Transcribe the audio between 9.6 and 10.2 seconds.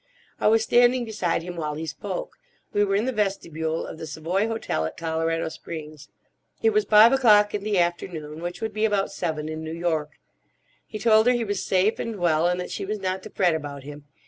New York.